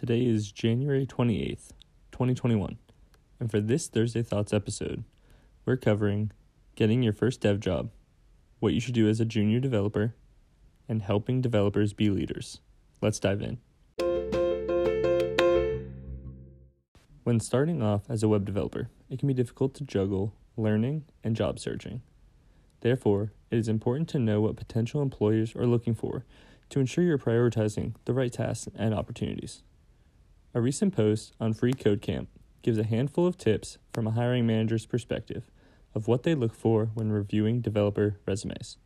Today 0.00 0.24
is 0.24 0.50
January 0.50 1.04
28th, 1.04 1.72
2021, 2.10 2.78
and 3.38 3.50
for 3.50 3.60
this 3.60 3.86
Thursday 3.86 4.22
Thoughts 4.22 4.50
episode, 4.50 5.04
we're 5.66 5.76
covering 5.76 6.32
getting 6.74 7.02
your 7.02 7.12
first 7.12 7.42
dev 7.42 7.60
job, 7.60 7.90
what 8.60 8.72
you 8.72 8.80
should 8.80 8.94
do 8.94 9.10
as 9.10 9.20
a 9.20 9.26
junior 9.26 9.60
developer, 9.60 10.14
and 10.88 11.02
helping 11.02 11.42
developers 11.42 11.92
be 11.92 12.08
leaders. 12.08 12.60
Let's 13.02 13.20
dive 13.20 13.42
in. 13.42 13.58
When 17.24 17.38
starting 17.38 17.82
off 17.82 18.08
as 18.08 18.22
a 18.22 18.28
web 18.28 18.46
developer, 18.46 18.88
it 19.10 19.18
can 19.18 19.28
be 19.28 19.34
difficult 19.34 19.74
to 19.74 19.84
juggle 19.84 20.32
learning 20.56 21.04
and 21.22 21.36
job 21.36 21.58
searching. 21.58 22.00
Therefore, 22.80 23.32
it 23.50 23.58
is 23.58 23.68
important 23.68 24.08
to 24.08 24.18
know 24.18 24.40
what 24.40 24.56
potential 24.56 25.02
employers 25.02 25.54
are 25.54 25.66
looking 25.66 25.94
for 25.94 26.24
to 26.70 26.80
ensure 26.80 27.04
you're 27.04 27.18
prioritizing 27.18 27.96
the 28.06 28.14
right 28.14 28.32
tasks 28.32 28.66
and 28.74 28.94
opportunities. 28.94 29.62
A 30.52 30.60
recent 30.60 30.96
post 30.96 31.32
on 31.38 31.52
Free 31.52 31.72
Code 31.72 32.02
Camp 32.02 32.28
gives 32.62 32.76
a 32.76 32.82
handful 32.82 33.24
of 33.24 33.38
tips 33.38 33.78
from 33.92 34.08
a 34.08 34.10
hiring 34.10 34.48
manager's 34.48 34.84
perspective 34.84 35.44
of 35.94 36.08
what 36.08 36.24
they 36.24 36.34
look 36.34 36.54
for 36.54 36.86
when 36.94 37.12
reviewing 37.12 37.60
developer 37.60 38.18
resumes. 38.26 38.76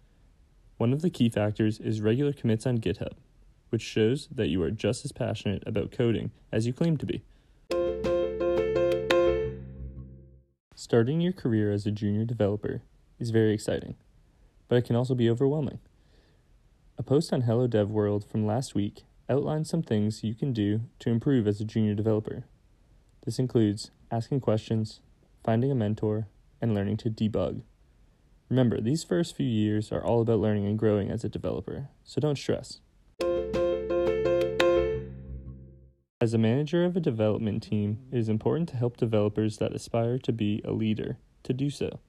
One 0.77 0.93
of 0.93 1.01
the 1.01 1.09
key 1.09 1.31
factors 1.31 1.81
is 1.81 2.03
regular 2.03 2.35
commits 2.35 2.67
on 2.67 2.79
GitHub, 2.79 3.15
which 3.71 3.81
shows 3.81 4.29
that 4.31 4.49
you 4.49 4.63
are 4.63 4.71
just 4.71 5.07
as 5.07 5.13
passionate 5.13 5.63
about 5.67 5.91
coding 5.91 6.33
as 6.53 6.67
you 6.67 6.75
claim 6.75 6.99
to 6.99 7.07
be. 7.07 7.23
Starting 10.75 11.23
your 11.23 11.33
career 11.33 11.73
as 11.73 11.87
a 11.87 11.91
junior 11.91 12.27
developer 12.27 12.83
is 13.19 13.31
very 13.31 13.55
exciting, 13.55 13.95
but 14.69 14.77
it 14.77 14.85
can 14.85 14.97
also 14.97 15.15
be 15.15 15.31
overwhelming. 15.31 15.79
A 16.99 17.03
post 17.03 17.33
on 17.33 17.43
Hello 17.43 17.67
Dev 17.67 17.89
World 17.89 18.23
from 18.23 18.45
last 18.45 18.75
week 18.75 19.05
outline 19.29 19.65
some 19.65 19.83
things 19.83 20.23
you 20.23 20.35
can 20.35 20.53
do 20.53 20.83
to 20.99 21.11
improve 21.11 21.47
as 21.47 21.61
a 21.61 21.65
junior 21.65 21.95
developer. 21.95 22.45
This 23.25 23.39
includes 23.39 23.91
asking 24.11 24.41
questions, 24.41 25.01
finding 25.43 25.71
a 25.71 25.75
mentor, 25.75 26.29
and 26.61 26.75
learning 26.75 26.99
to 26.99 27.11
debug. 27.11 27.63
Remember, 28.51 28.81
these 28.81 29.03
first 29.03 29.37
few 29.37 29.47
years 29.47 29.91
are 29.91 30.05
all 30.05 30.21
about 30.21 30.41
learning 30.41 30.67
and 30.67 30.79
growing 30.79 31.11
as 31.11 31.25
a 31.25 31.29
developer, 31.29 31.89
so 32.05 32.21
don't 32.21 32.37
stress. 32.37 32.81
As 36.21 36.33
a 36.33 36.39
manager 36.39 36.85
of 36.85 36.97
a 36.97 37.01
development 37.01 37.63
team, 37.63 37.99
it 38.13 38.19
is 38.19 38.29
important 38.29 38.69
to 38.71 38.77
help 38.77 38.97
developers 38.97 39.59
that 39.59 39.75
aspire 39.75 40.19
to 40.19 40.33
be 40.33 40.63
a 40.65 40.73
leader 40.73 41.19
to 41.43 41.53
do 41.53 41.69
so. 41.71 42.01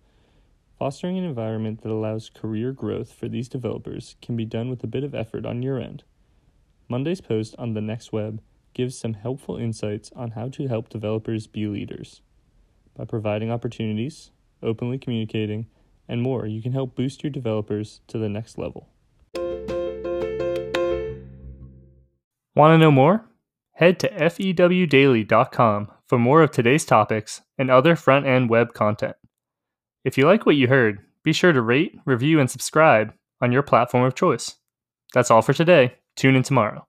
Fostering 0.77 1.17
an 1.17 1.23
environment 1.23 1.81
that 1.81 1.91
allows 1.91 2.29
career 2.29 2.71
growth 2.71 3.13
for 3.13 3.27
these 3.27 3.49
developers 3.49 4.15
can 4.21 4.35
be 4.35 4.45
done 4.45 4.69
with 4.69 4.83
a 4.83 4.87
bit 4.87 5.03
of 5.03 5.15
effort 5.15 5.45
on 5.45 5.61
your 5.61 5.79
end. 5.79 6.03
Monday's 6.87 7.21
post 7.21 7.55
on 7.57 7.73
the 7.73 7.81
Next 7.81 8.11
Web 8.11 8.41
gives 8.73 8.97
some 8.97 9.13
helpful 9.13 9.57
insights 9.57 10.11
on 10.15 10.31
how 10.31 10.49
to 10.49 10.67
help 10.67 10.89
developers 10.89 11.47
be 11.47 11.65
leaders. 11.65 12.21
By 12.95 13.05
providing 13.05 13.51
opportunities, 13.51 14.31
openly 14.61 14.97
communicating, 14.97 15.67
and 16.07 16.21
more, 16.21 16.45
you 16.45 16.61
can 16.61 16.73
help 16.73 16.95
boost 16.95 17.23
your 17.23 17.31
developers 17.31 18.01
to 18.07 18.17
the 18.17 18.29
next 18.29 18.57
level. 18.57 18.89
Want 22.55 22.73
to 22.73 22.77
know 22.77 22.91
more? 22.91 23.25
Head 23.73 23.99
to 23.99 24.09
fewdaily.com 24.09 25.91
for 26.07 26.19
more 26.19 26.43
of 26.43 26.51
today's 26.51 26.85
topics 26.85 27.41
and 27.57 27.71
other 27.71 27.95
front 27.95 28.25
end 28.25 28.49
web 28.49 28.73
content. 28.73 29.15
If 30.03 30.17
you 30.17 30.25
like 30.25 30.45
what 30.45 30.55
you 30.55 30.67
heard, 30.67 30.99
be 31.23 31.33
sure 31.33 31.51
to 31.51 31.61
rate, 31.61 31.97
review, 32.05 32.39
and 32.39 32.49
subscribe 32.49 33.13
on 33.41 33.51
your 33.51 33.63
platform 33.63 34.05
of 34.05 34.15
choice. 34.15 34.55
That's 35.13 35.31
all 35.31 35.41
for 35.41 35.53
today. 35.53 35.95
Tune 36.15 36.35
in 36.37 36.43
tomorrow. 36.43 36.87